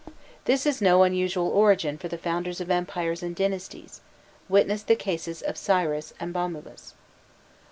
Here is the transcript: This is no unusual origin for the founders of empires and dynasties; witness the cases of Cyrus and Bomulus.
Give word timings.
This 0.45 0.65
is 0.65 0.81
no 0.81 1.03
unusual 1.03 1.47
origin 1.49 1.95
for 1.99 2.07
the 2.07 2.17
founders 2.17 2.59
of 2.59 2.71
empires 2.71 3.21
and 3.21 3.35
dynasties; 3.35 4.01
witness 4.49 4.81
the 4.81 4.95
cases 4.95 5.43
of 5.43 5.57
Cyrus 5.57 6.11
and 6.19 6.33
Bomulus. 6.33 6.95